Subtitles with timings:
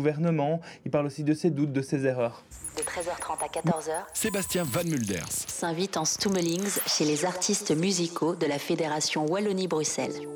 [0.00, 2.42] gouvernement, il parle aussi de ses doutes, de ses erreurs.
[2.76, 5.28] De 13h30 à 14h, Sébastien Van Mulders.
[5.28, 10.26] s'invite en Stummelings chez les artistes musicaux de la Fédération Wallonie-Bruxelles.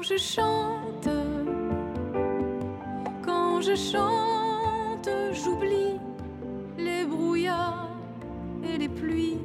[0.00, 1.08] Quand je chante,
[3.22, 6.00] quand je chante, j'oublie
[6.78, 7.90] les brouillards
[8.64, 9.36] et les pluies.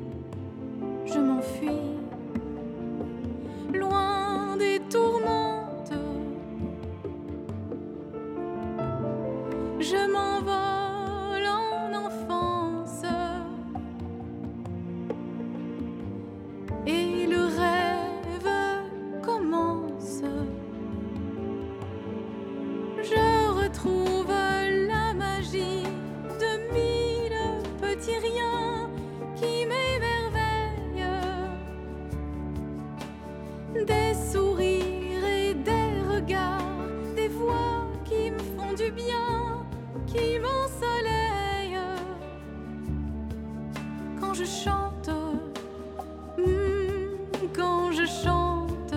[48.05, 48.95] Chante,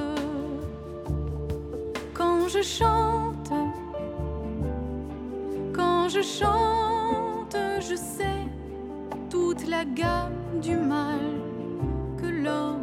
[2.15, 3.53] quand je chante,
[5.73, 8.47] quand je chante, je sais
[9.31, 11.21] toute la gamme du mal
[12.21, 12.78] que l'homme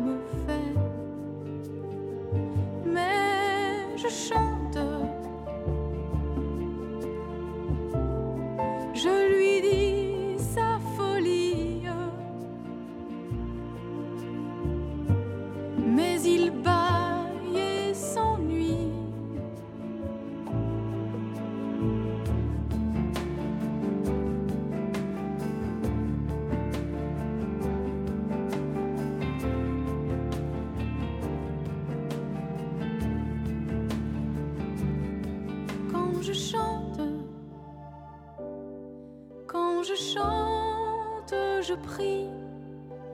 [41.67, 42.27] je prie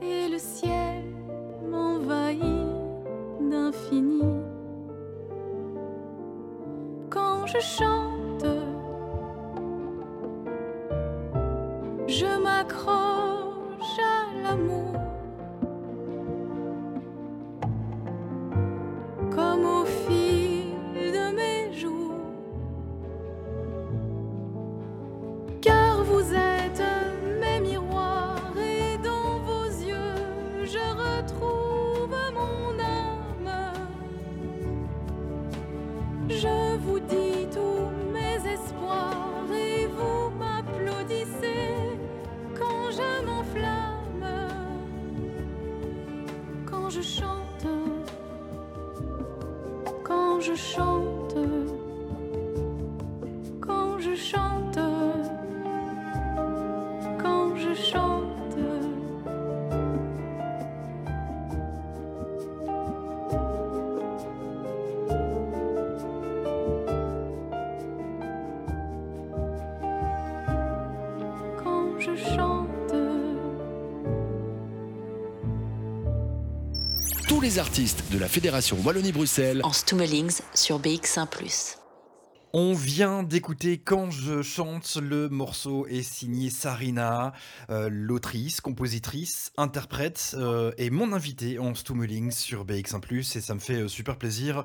[0.02, 1.04] et le ciel
[1.70, 2.42] m'envahit
[3.40, 4.24] d'infini.
[7.10, 8.21] Quand je chante,
[77.52, 81.76] les artistes de la Fédération Wallonie-Bruxelles En Stummelings sur BX1+.
[82.54, 87.34] On vient d'écouter Quand je chante, le morceau est signé Sarina,
[87.70, 93.60] euh, l'autrice, compositrice, interprète euh, et mon invité en Stummeling sur BX1+, et ça me
[93.60, 94.64] fait euh, super plaisir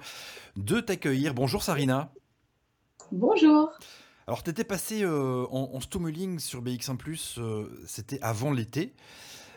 [0.54, 1.34] de t'accueillir.
[1.34, 2.12] Bonjour Sarina.
[3.10, 3.70] Bonjour.
[4.28, 8.94] Alors t'étais passé euh, en, en Stummeling sur BX1+, euh, c'était avant l'été.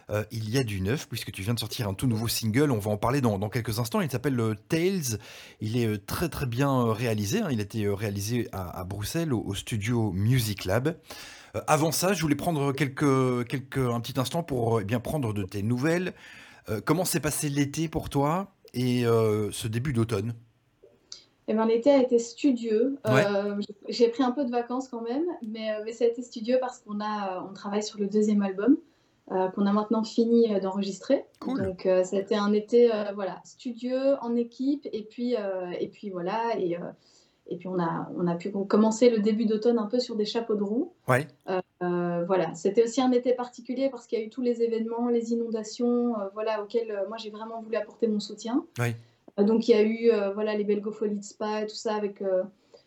[0.10, 2.72] Euh, il y a du neuf, puisque tu viens de sortir un tout nouveau single,
[2.72, 5.20] on va en parler dans, dans quelques instants, il s'appelle euh, Tales,
[5.62, 7.50] il est euh, très très bien réalisé, hein.
[7.52, 10.98] il a été réalisé à, à Bruxelles au, au studio Music Lab.
[11.56, 15.32] Euh, avant ça, je voulais prendre quelques, quelques, un petit instant pour eh bien prendre
[15.34, 16.14] de tes nouvelles.
[16.70, 20.36] Euh, comment s'est passé l'été pour toi et ce début d'automne?
[21.48, 23.00] Eh ben, l'été a été studieux.
[23.06, 23.26] Ouais.
[23.26, 26.58] Euh, j'ai- pris un peu de vacances quand même, mais, mais ça a été studieux
[26.62, 28.78] parce qu'on a, on travaille sur le deuxième album
[29.54, 31.26] qu'on a maintenant fini euh, d'enregistrer.
[31.40, 31.64] Cool.
[31.64, 35.72] Donc euh, ça a été un été euh, voilà studieux en équipe et puis euh,
[35.80, 36.92] et puis voilà et euh,
[37.48, 40.26] et puis on a on a pu commencer le début d'automne un peu sur des
[40.26, 40.94] chapeaux de roue.
[41.08, 41.28] Ouais.
[41.82, 45.08] Euh, voilà, c'était aussi un été particulier parce qu'il y a eu tous les événements,
[45.08, 48.66] les inondations, euh, voilà, auxquels euh, moi j'ai vraiment voulu apporter mon soutien.
[48.78, 48.96] Ouais.
[49.40, 51.96] Euh, donc il y a eu euh, voilà les Belgofolies de Spa et tout ça
[51.96, 52.44] avec euh,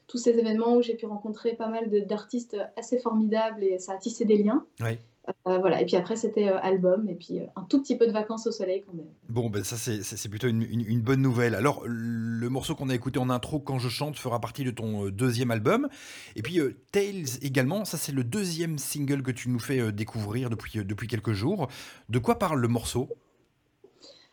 [0.06, 3.96] tous ces événements où j'ai pu rencontrer pas mal d'artistes assez formidables et ça a
[3.96, 4.64] tissé des liens.
[4.80, 4.98] Ouais.
[5.46, 8.08] Euh, voilà, et puis après c'était euh, album et puis euh, un tout petit peu
[8.08, 9.06] de vacances au soleil quand même.
[9.28, 11.54] Bon, ben ça c'est- plutôt une, une- une bonne nouvelle.
[11.54, 15.10] Alors, le morceau qu'on a écouté en intro, Quand je chante, fera partie de ton
[15.10, 15.88] deuxième album.
[16.34, 16.58] Et puis,
[16.90, 21.32] Tales également, ça c'est le deuxième single que tu nous fais découvrir depuis, depuis quelques
[21.32, 21.68] jours.
[22.08, 23.08] De quoi parle le morceau?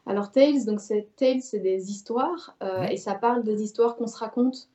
[0.07, 2.55] Alors Tales, donc c'est Tales, c'est des histoires
[2.89, 4.69] et ça parle des histoires qu'on se raconte,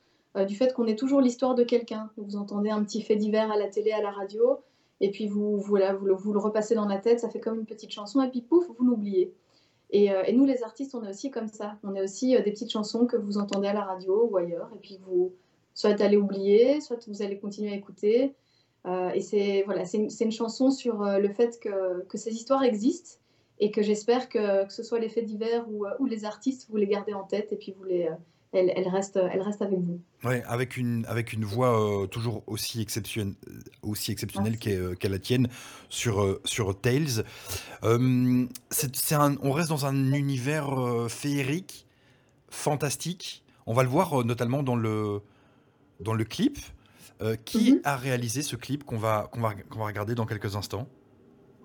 [0.47, 2.09] du fait qu'on est toujours l'histoire de quelqu'un.
[2.17, 4.59] Vous entendez un petit fait divers à la télé, à la radio,
[5.01, 8.21] et puis vous, vous, le, repassez dans la tête, ça fait comme une petite chanson,
[8.21, 9.33] et puis pouf, vous l'oubliez.
[9.91, 11.77] Et, euh, nous, les artistes, on est aussi comme ça.
[11.83, 14.69] On est aussi euh, des petites chansons que vous entendez à la radio ou ailleurs,
[14.73, 15.33] et puis vous
[15.73, 18.33] soit allez oublier, soit vous allez continuer à écouter.
[18.85, 23.19] Euh, et c'est voilà, une, chanson sur le fait que, ces histoires existent
[23.59, 27.13] et que j'espère que, ce soit les faits divers ou les artistes, vous les gardez
[27.13, 28.09] en tête et puis vous les,
[28.53, 29.99] elles restent, elles restent avec vous.
[30.23, 33.33] Ouais, avec une, avec une voix euh, toujours aussi, exceptionnelle
[33.81, 35.47] aussi exceptionnelle qu'est euh, la tienne
[35.89, 37.23] sur, euh, sur Tales.
[37.83, 38.45] Euh,
[39.11, 41.85] un- on reste dans un univers euh, féerique,
[42.49, 43.43] fantastique.
[43.65, 45.21] On va le voir notamment dans le,
[45.99, 46.57] dans le clip.
[47.45, 47.79] Qui Mhm.
[47.85, 50.85] a réalisé ce clip qu'on va, qu'on va, qu'on va regarder dans quelques instants?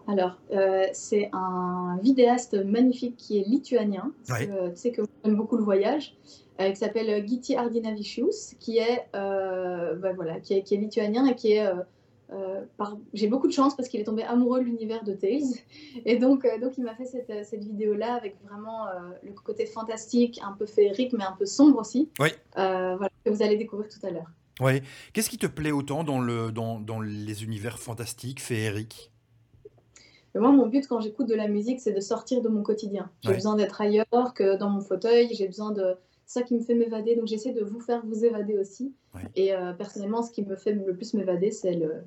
[0.06, 4.46] Alors, euh, c'est un vidéaste magnifique qui est lituanien, Ouais.
[4.46, 6.16] que, tu sais que j'aime beaucoup le voyage,
[6.68, 11.34] qui s'appelle Giti Ardinavičius, qui est, euh, bah voilà, qui est, qui est lituanien et
[11.34, 11.66] qui est...
[11.66, 11.74] euh,
[12.32, 15.40] euh, par- J'ai beaucoup de chance parce qu'il est tombé amoureux de l'univers de Tales.
[16.04, 18.90] Et donc, euh, donc il m'a fait cette, cette vidéo-là avec vraiment euh,
[19.24, 22.08] le côté fantastique, un peu féerique, mais un peu sombre aussi.
[22.20, 22.28] Oui.
[22.56, 24.30] Euh, voilà, que vous allez découvrir tout à l'heure.
[24.60, 24.82] Ouais.
[25.12, 29.10] Qu'est-ce qui te plaît autant dans, le, dans, dans les univers fantastiques, féeriques?
[30.36, 33.10] Moi, mon but quand j'écoute de la musique, c'est de sortir de mon quotidien.
[33.22, 33.34] J'ai Ouais.
[33.34, 35.30] besoin d'être ailleurs que dans mon fauteuil.
[35.34, 35.96] J'ai besoin de
[36.30, 37.16] ça qui me fait m'évader.
[37.16, 38.92] Donc j'essaie de vous faire vous évader aussi.
[39.14, 39.22] Ouais.
[39.36, 42.02] Et euh, personnellement, ce qui me fait le plus m'évader, c'est le-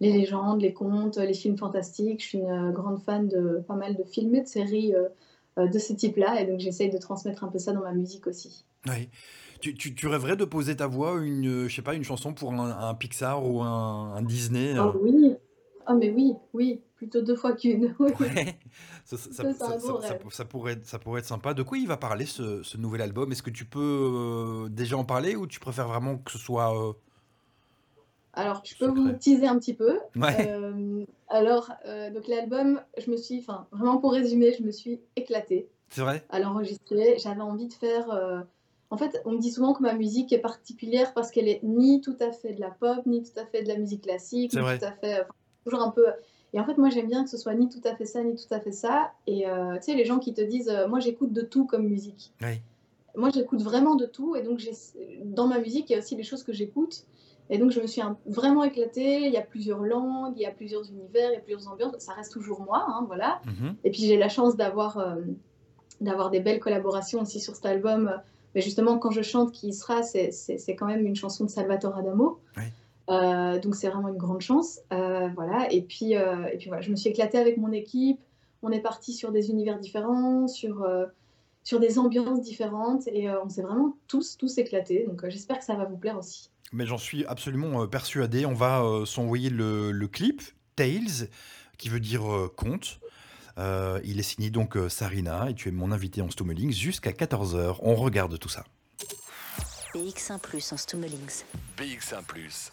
[0.00, 2.22] les légendes, les contes, les films fantastiques.
[2.22, 5.66] Je suis une euh, grande fan de pas mal de films et de séries euh,
[5.68, 6.40] de ce type-là.
[6.40, 8.64] Et donc j'essaye de transmettre un peu ça dans ma musique aussi.
[8.86, 9.10] Ouais.
[9.60, 12.52] Tu, tu, tu rêverais de poser ta voix, une, je sais pas, une chanson pour
[12.54, 15.34] un, un Pixar ou un, un Disney euh, Oh oui.
[15.90, 17.94] Oh mais oui, oui, plutôt deux fois qu'une.
[18.00, 18.10] Oui.
[18.20, 18.56] Ouais,
[19.16, 21.54] ça, pourrait, être- ça pourrait être sympa.
[21.54, 23.32] De quoi il va parler ce, ce nouvel album?
[23.32, 26.76] Est-ce que tu peux euh, déjà en parler ou tu préfères vraiment que ce soit...
[26.76, 26.92] euh,
[28.34, 29.98] Alors, je peux vous teaser un petit peu.
[30.16, 31.70] Ouais, Euh, alors,
[32.14, 36.24] donc l'album, je me suis, enfin, vraiment pour résumer, je me suis éclatée c'est vrai?
[36.28, 37.16] à l'enregistrer.
[37.18, 38.06] J'avais envie de faire.
[38.90, 42.00] En fait, on me dit souvent que ma musique est particulière parce qu'elle est ni
[42.00, 44.60] tout à fait de la pop, ni tout à fait de la musique classique, ni
[44.60, 44.78] vrai.
[44.78, 45.14] tout à fait.
[45.20, 45.28] enfin,
[45.64, 46.06] toujours un peu.
[46.54, 48.34] Et en fait, moi, j'aime bien que ce soit ni tout à fait ça, ni
[48.34, 49.12] tout à fait ça.
[49.26, 51.86] Et euh, tu sais, les gens qui te disent, euh, moi, j'écoute de tout comme
[51.86, 52.32] musique.
[53.16, 54.34] Moi, j'écoute vraiment de tout.
[54.36, 54.60] Et donc,
[55.24, 57.04] dans ma musique, il y a aussi des choses que j'écoute.
[57.50, 59.26] Et donc, je me suis un- vraiment éclatée.
[59.26, 61.92] Il y a plusieurs langues, il y a plusieurs univers, il y a plusieurs ambiances.
[61.98, 63.40] Ça reste toujours moi, hein, voilà.
[63.46, 63.74] Mhm.
[63.84, 65.16] Et puis, j'ai la chance d'avoir euh,
[66.00, 68.12] d'avoir des belles collaborations aussi sur cet album.
[68.54, 71.96] Mais justement, quand je chante Qui y sera, c'est quand même une chanson de Salvatore
[71.96, 72.38] Adamo.
[72.56, 72.72] Ouais.
[73.08, 74.80] Euh, donc, c'est vraiment une grande chance.
[74.92, 75.72] Euh, voilà.
[75.72, 78.20] Et puis, euh, et puis voilà, je me suis éclatée avec mon équipe.
[78.62, 81.06] On est parti sur des univers différents, sur, euh,
[81.62, 83.06] sur des ambiances différentes.
[83.08, 85.06] Et euh, on s'est vraiment tous, tous éclatés.
[85.06, 86.50] Donc, euh, j'espère que ça va vous plaire aussi.
[86.72, 88.44] Mais j'en suis absolument euh, persuadé.
[88.44, 90.42] On va euh, s'envoyer le, le clip,
[90.76, 91.28] Tales,
[91.78, 93.00] qui veut dire euh, conte.
[93.58, 97.10] Euh, il est signé donc euh, Sarina et tu es mon invité en Stummelings jusqu'à
[97.10, 97.78] 14h.
[97.82, 98.64] On regarde tout ça.
[99.94, 101.42] BX1 Plus en Stummelings.
[101.76, 102.22] BX1⁇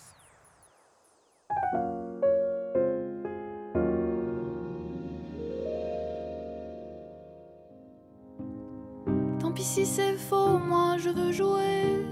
[9.40, 12.04] Tant pis si c'est faux, moi je veux jouer.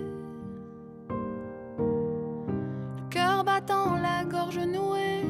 [1.09, 5.23] Le cœur battant, la gorge nouée.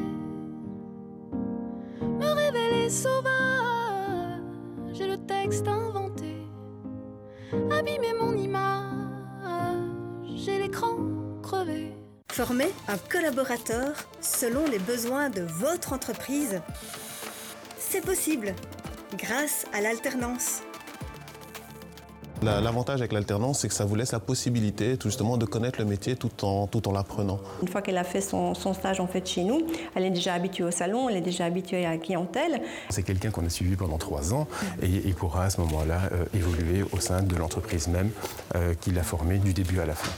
[2.02, 4.42] Me révéler sauvage,
[4.92, 6.46] j'ai le texte inventé.
[7.70, 9.80] Abîmer mon image,
[10.36, 10.98] j'ai l'écran
[11.42, 12.03] crevé.
[12.34, 16.60] Former un collaborateur selon les besoins de votre entreprise.
[17.78, 18.56] C'est possible
[19.16, 20.62] grâce à l'alternance.
[22.44, 25.78] La- L'avantage avec l'alternance, c'est que ça vous laisse la possibilité tout justement de connaître
[25.78, 27.38] le métier tout en, tout en l'apprenant.
[27.62, 29.62] Une fois qu'elle a fait son, son stage en fait chez nous,
[29.94, 32.60] elle est déjà habituée au salon, elle est déjà habituée à la clientèle.
[32.90, 34.46] C'est quelqu'un qu'on a suivi pendant trois ans
[34.82, 38.10] et il pourra à ce moment-là euh, évoluer au sein de l'entreprise même
[38.54, 40.12] euh, qu'il a formée du début à la fin.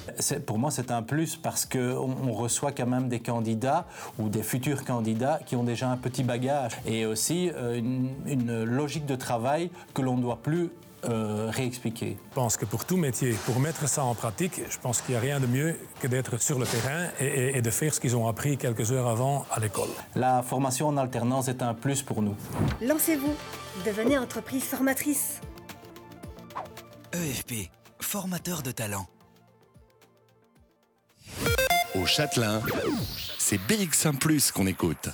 [0.46, 3.86] Pour moi, c'est un plus parce qu'on on reçoit quand même des candidats
[4.18, 8.64] ou des futurs candidats qui ont déjà un petit bagage et aussi euh, une, une
[8.64, 10.70] logique de travail que l'on ne doit plus
[11.08, 12.16] euh, réexpliquer.
[12.30, 15.18] Je pense que pour tout métier, pour mettre ça en pratique, je pense qu'il n'y
[15.18, 18.00] a rien de mieux que d'être sur le terrain et, et- et de faire ce
[18.00, 19.88] qu'ils ont appris quelques heures avant à l'école.
[20.14, 22.34] La formation en alternance est un plus pour nous.
[22.82, 23.34] Lancez-vous,
[23.84, 25.40] devenez entreprise formatrice.
[27.12, 27.70] EFP,
[28.00, 29.06] formateur de talent.
[31.94, 32.60] Au Châtelain,
[33.38, 34.18] c'est BX1⁇
[34.52, 35.08] qu'on écoute.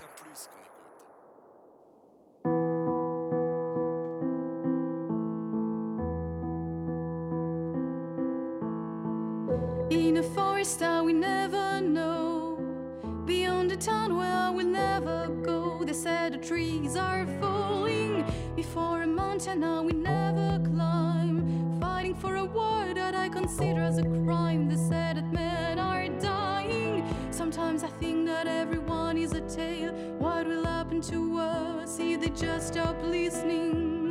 [28.45, 29.93] That everyone is a tale.
[30.19, 34.02] What will happen to us if they just stop listening?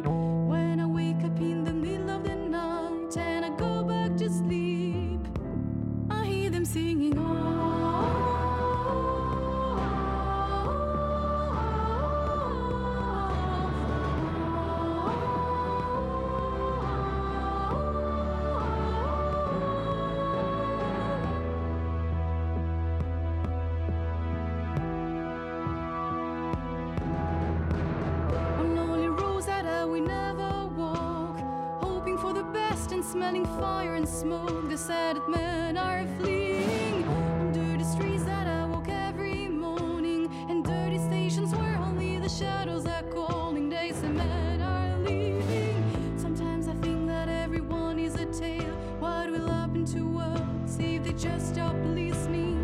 [34.21, 34.69] Smoke.
[34.69, 40.63] They said that men are fleeing on dirty streets that I walk every morning, and
[40.63, 43.67] dirty stations where only the shadows are calling.
[43.69, 46.19] They say men are leaving.
[46.19, 48.75] Sometimes I think that everyone is a tale.
[48.99, 52.59] What will happen to us if they just stop listening?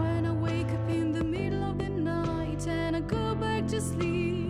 [0.00, 3.82] When I wake up in the middle of the night and I go back to
[3.82, 4.49] sleep,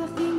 [0.00, 0.29] desafío.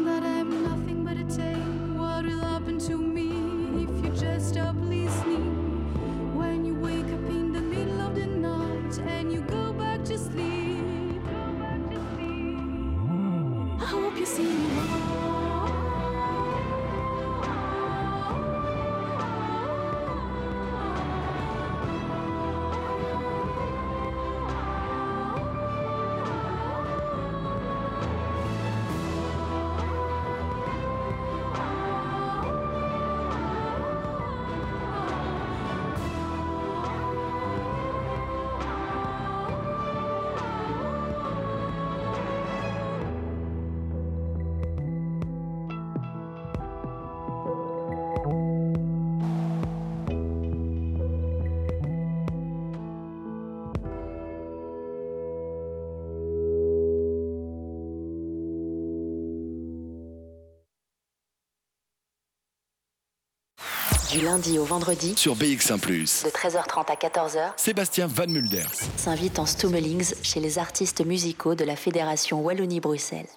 [64.12, 65.78] Du lundi au vendredi, Sur BX1⁇
[66.26, 68.74] de 13h30 à 14h, Sébastien Van Mulders.
[68.98, 73.30] s'invite en Stummelings chez les artistes musicaux de la Fédération Wallonie-Bruxelles.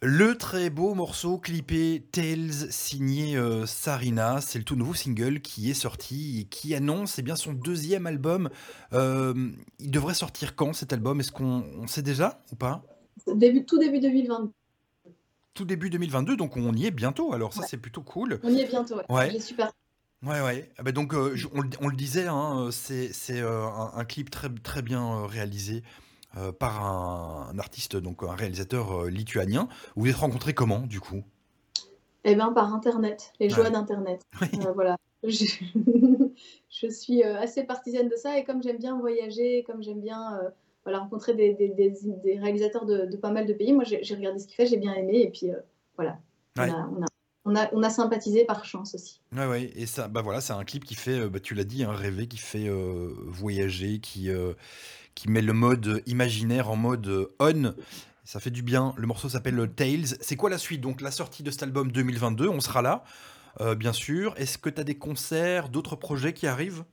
[0.00, 5.70] Le très beau morceau clippé Tales signé euh, Sarina, c'est le tout nouveau single qui
[5.70, 8.48] est sorti et qui annonce eh bien, son deuxième album.
[8.94, 9.34] Euh,
[9.78, 11.20] il devrait sortir quand cet album?
[11.20, 12.82] Est-ce qu'on on sait déjà ou pas?
[13.26, 14.52] Début, tout début 2020.
[15.54, 17.32] Tout début 2022, donc on y est bientôt.
[17.32, 17.66] Alors ça Ouais.
[17.68, 18.38] c'est plutôt cool.
[18.44, 18.96] On y est bientôt.
[19.08, 19.38] Ouais.
[19.40, 19.72] Super.
[20.24, 20.70] Ouais, ouais.
[20.78, 23.92] Ah bah donc, euh, je- on, le- on le disait, hein, c'est c'est, euh, un,
[23.94, 25.82] un clip très, très bien euh, réalisé
[26.36, 29.68] euh, par un, un artiste, donc un réalisateur lituanien.
[29.96, 31.22] Vous vous êtes rencontrés comment, du coup?
[32.24, 33.70] Eh bien, par Internet, les joies Ouais.
[33.70, 34.22] d'Internet.
[34.74, 34.96] Voilà.
[35.24, 35.46] Je,
[36.70, 40.38] je suis assez partisane de ça et comme j'aime bien voyager, comme j'aime bien
[40.88, 41.92] voilà, rencontrer des, des- des-
[42.24, 44.78] des réalisateurs de, de pas mal de pays, moi j'ai regardé ce qu'il fait, j'ai
[44.78, 45.58] bien aimé et puis euh,
[45.96, 46.18] voilà.
[46.56, 46.66] On, a,
[46.96, 47.06] on a-
[47.44, 49.20] on a, on a sympathisé par chance aussi.
[49.36, 51.64] Ouais, ouais, et ça, bah voilà, c'est un clip qui fait, euh, bah, tu l'as
[51.64, 54.54] dit, un rêver, qui fait euh, voyager, qui, euh,
[55.14, 57.74] qui met le mode imaginaire en mode on.
[58.24, 58.94] Ça fait du bien.
[58.96, 60.16] Le morceau s'appelle Tales.
[60.22, 60.80] C'est quoi la suite?
[60.80, 63.04] Donc, la sortie de cet album 2022, on sera là,
[63.76, 64.34] bien sûr.
[64.36, 66.84] Est-ce que tu as des concerts, d'autres projets qui arrivent?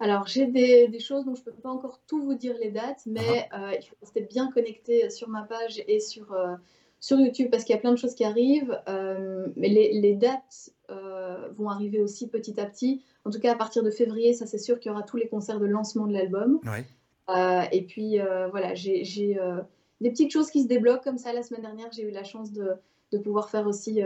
[0.00, 2.70] Alors, j'ai des, des choses dont je ne peux pas encore tout vous dire les
[2.70, 6.54] dates, mais euh, il faut rester bien connecté sur ma page et sur, euh,
[7.00, 8.78] sur YouTube parce qu'il y a plein de choses qui arrivent.
[8.88, 10.70] Euh, mais les, les dates
[11.56, 13.02] vont arriver aussi petit à petit.
[13.24, 15.28] En tout cas, à partir de février, ça c'est sûr qu'il y aura tous les
[15.28, 16.60] concerts de lancement de l'album.
[17.72, 18.18] Et puis
[18.50, 19.38] voilà, j'ai
[20.00, 21.32] des petites choses qui se débloquent comme ça.
[21.32, 22.72] La semaine dernière, j'ai eu la chance de,
[23.12, 24.02] de pouvoir faire aussi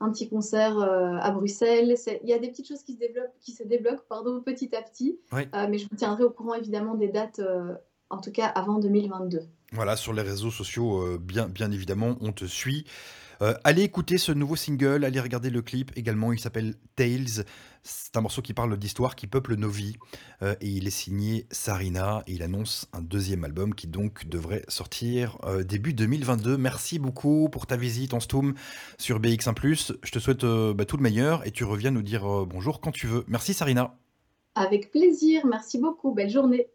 [0.00, 1.94] un petit concert euh, à Bruxelles.
[2.22, 4.82] Il y a des petites choses qui se développent, qui se débloquent pardon, petit à
[4.82, 5.20] petit.
[5.32, 7.74] Euh, mais je vous tiendrai au courant évidemment des dates, euh,
[8.08, 9.42] en tout cas avant 2022.
[9.72, 12.86] Voilà, sur les réseaux sociaux, bien, bien évidemment, on te suit.
[13.42, 17.44] Euh, allez écouter ce nouveau single, allez regarder le clip également, il s'appelle Tales.
[17.82, 19.96] C'est un morceau qui parle d'histoires qui peuplent nos vies.
[20.42, 25.38] Euh, et il est signé Sarina il annonce un deuxième album qui donc devrait sortir
[25.44, 26.58] euh, début 2022.
[26.58, 28.54] Merci beaucoup pour ta visite en Stoom
[28.98, 29.96] sur BX1+.
[30.02, 33.06] Je te souhaite bah, tout le meilleur et tu reviens nous dire bonjour quand tu
[33.06, 33.24] veux.
[33.26, 33.96] Merci Sarina.
[34.54, 36.68] Avec plaisir, merci beaucoup, belle journée.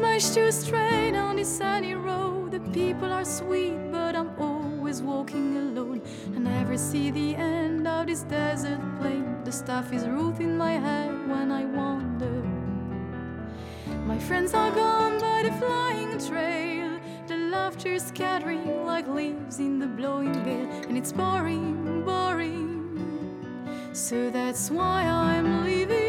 [0.00, 2.52] Much too straight on this sunny road.
[2.52, 6.00] The people are sweet, but I'm always walking alone.
[6.34, 9.44] I never see the end of this desert plain.
[9.44, 12.42] The stuff is rooted in my head when I wander.
[14.06, 16.98] My friends are gone by the flying trail.
[17.26, 22.68] The laughter scattering like leaves in the blowing gale, and it's boring, boring.
[23.92, 26.01] So that's why I'm leaving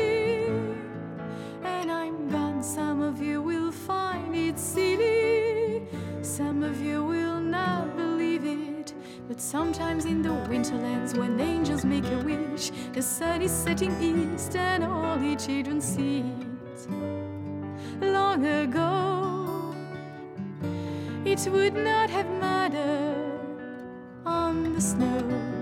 [6.63, 8.93] some of you will not believe it.
[9.27, 14.55] But sometimes in the winterlands, when angels make a wish, the sun is setting east
[14.55, 16.87] and all the children see it.
[18.01, 19.75] Long ago,
[21.25, 23.41] it would not have mattered
[24.25, 25.52] on the snow.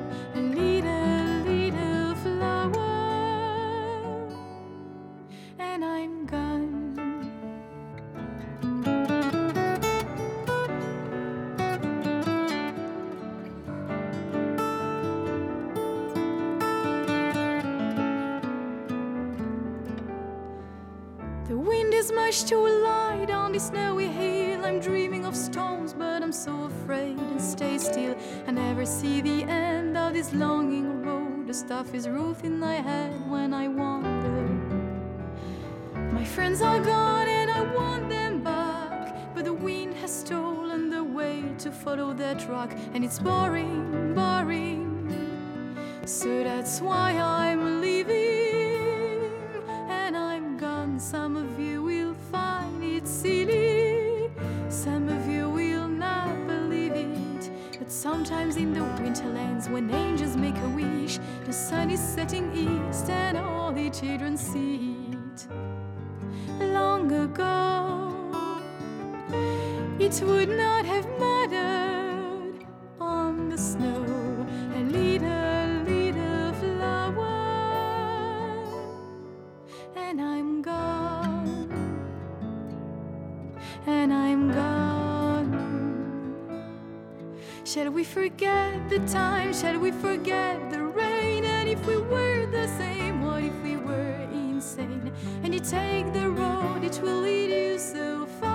[22.32, 24.63] Much too light on this snowy hill.
[24.63, 28.15] I'm dreaming of storms, but I'm so afraid and stay still.
[28.48, 31.48] I never see the end of this longing road.
[31.48, 34.48] The stuff is rooted in my head when I wander.
[36.13, 41.04] My friends are gone and I want them back, but the wind has stolen the
[41.04, 44.88] way to follow their track, and it's boring, boring.
[46.06, 49.20] So that's why I'm leaving
[49.89, 50.98] and I'm gone.
[50.98, 51.71] Some of you
[58.02, 63.38] sometimes in the winterlands, when angels make a wish, the sun is setting east and
[63.38, 65.48] all the children see it.
[66.60, 68.12] Long ago,
[70.00, 72.66] it would not have mattered
[73.00, 74.04] on the snow.
[74.76, 77.36] A little, little flower,
[79.96, 81.70] and I'm gone,
[83.86, 84.21] and I'm
[87.74, 89.54] Shall we forget the time?
[89.54, 91.46] Shall we forget the rain?
[91.46, 95.14] And if we were the same, what if we were insane?
[95.42, 98.51] And you take the road, it will lead you so far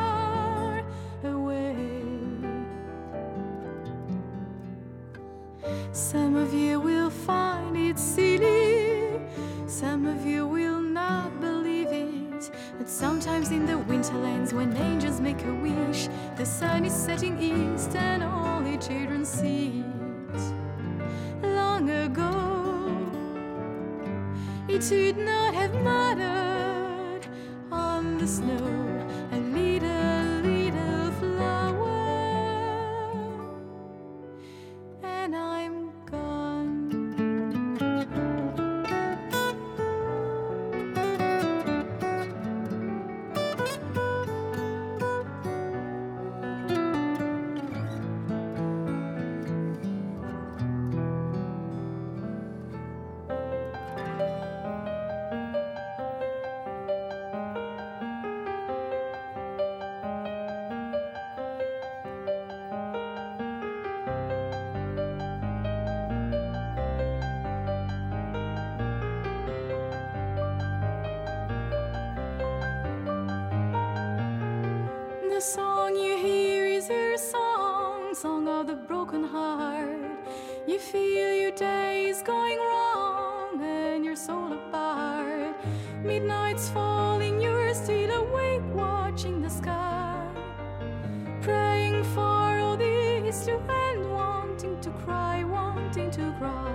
[94.87, 96.73] to cry, wanting to cry.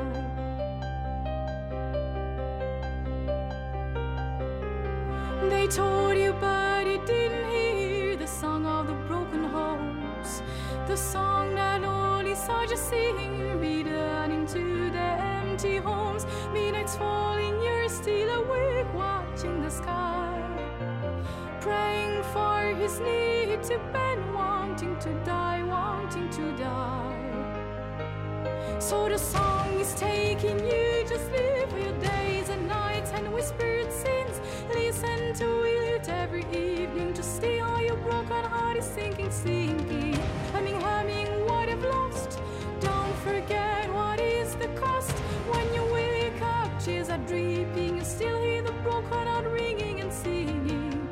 [5.50, 10.42] They told you, but you didn't hear the song of the broken homes.
[10.88, 16.26] The song that only you sing, returning to the empty homes.
[16.52, 20.36] Midnight's falling, you're still awake, watching the sky.
[21.62, 26.91] Praying for his need to bend, wanting to die, wanting to die.
[28.80, 34.40] So the song is taking you, just live your days and nights and whispered sins.
[34.74, 37.24] Listen to it every evening to
[37.60, 40.20] how your broken heart is sinking, sinking.
[40.54, 42.40] Humming, humming, what I've lost.
[42.80, 45.18] Don't forget what is the cost.
[45.52, 50.12] When you wake up, tears are dripping, you still hear the broken heart ringing and
[50.12, 51.08] singing.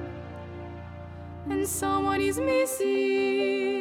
[1.49, 3.78] And someone is missing.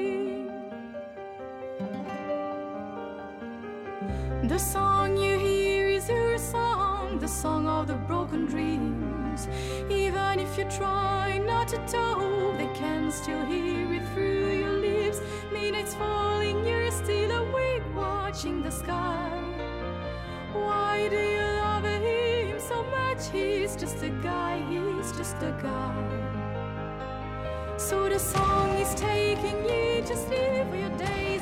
[4.45, 9.49] The song you hear is your song, the song of the broken dreams.
[9.91, 15.21] Even if you try not to talk, they can still hear it through your lips.
[15.53, 19.29] Midnight's falling, you're still awake, watching the sky.
[20.53, 23.29] Why do you love him so much?
[23.33, 26.39] He's just a guy, he's just a guy.
[27.77, 31.38] So the song is taking you, just live your days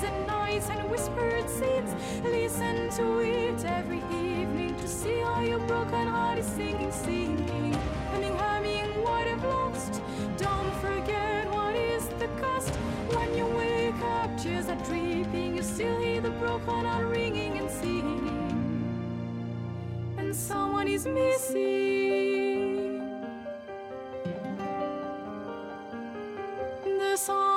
[0.64, 1.92] and whispered scenes.
[2.24, 7.74] Listen to it every evening to see how your broken heart is singing, singing.
[8.10, 10.00] Humming, humming, what I've lost.
[10.38, 12.74] Don't forget what is the cost.
[13.14, 15.56] When you wake up, tears are dripping.
[15.56, 18.32] You still hear the broken heart ringing and singing.
[20.16, 22.56] And someone is missing.
[26.82, 27.55] The song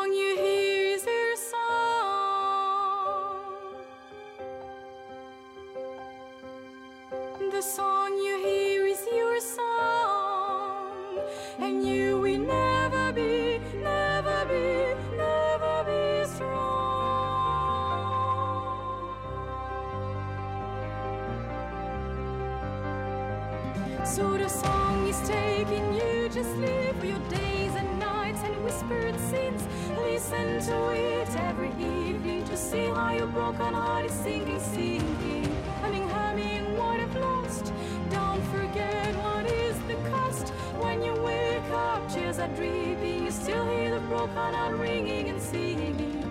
[42.50, 43.26] are dripping.
[43.26, 46.24] You still hear the broken heart ringing and singing.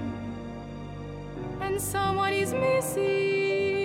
[1.60, 3.76] And someone is missing.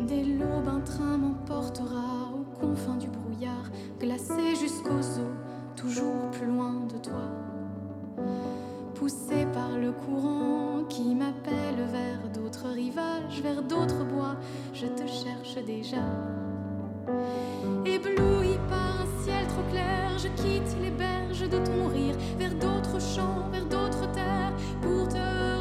[0.00, 5.20] Dès l'aube, un train m'emportera aux confins du brouillard, glacé jusqu'aux os,
[5.76, 7.22] toujours plus loin de toi.
[8.94, 11.43] Poussé par le courant qui m'appelle
[13.42, 14.36] vers d'autres bois,
[14.72, 16.02] je te cherche déjà.
[17.84, 23.00] Ébloui par un ciel trop clair, je quitte les berges de ton rire, vers d'autres
[23.00, 25.53] champs, vers d'autres terres, pour te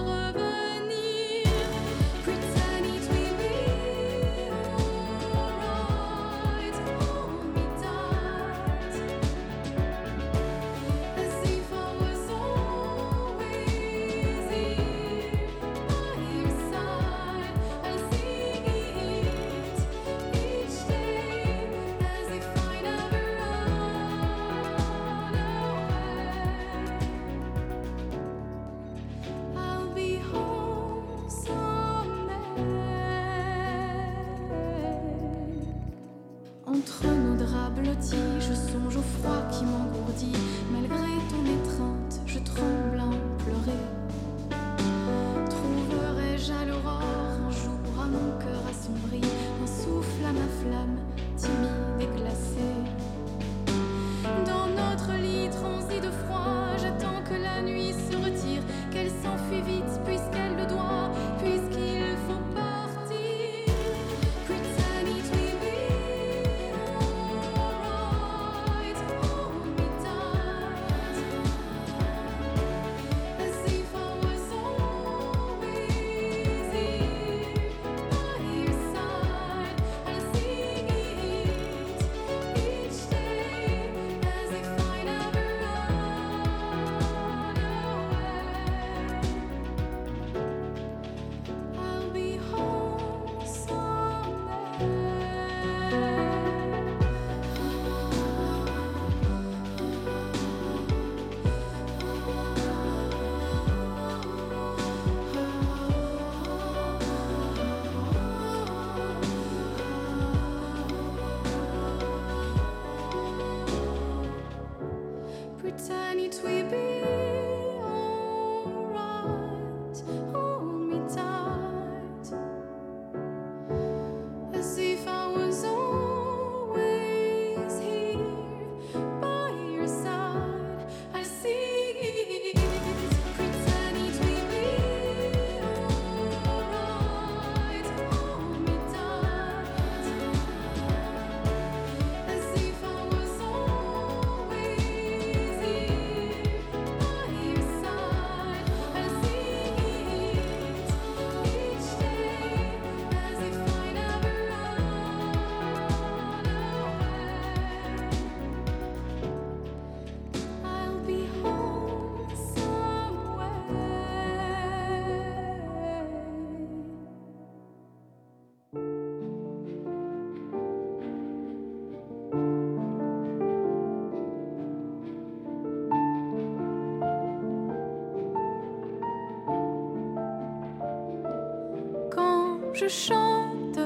[182.87, 183.79] chante,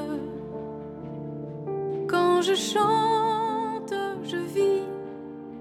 [2.07, 4.83] quand je chante, je vis,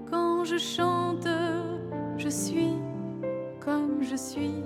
[0.09, 1.27] quand je chante,
[2.17, 2.73] je suis
[3.59, 4.63] comme je suis.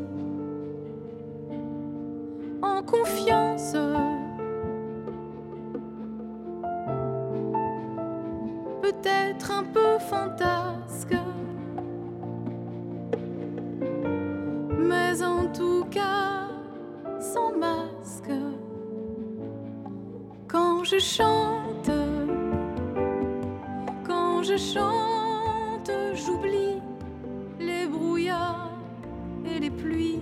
[2.62, 3.76] En confiance.
[8.82, 10.61] Peut-être un peu fantasme
[20.92, 21.90] je chante,
[24.06, 26.82] quand je chante, j'oublie
[27.60, 28.72] les brouillards
[29.46, 30.20] et les pluies.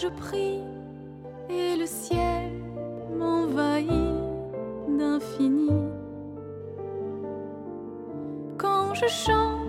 [0.00, 0.60] je prie
[1.50, 2.52] et le ciel
[3.18, 3.90] m'envahit
[4.96, 5.72] d'infini.
[8.56, 9.67] Quand je chante,